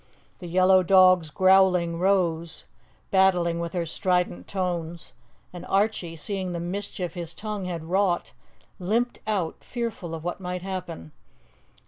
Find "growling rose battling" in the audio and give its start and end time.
1.29-3.59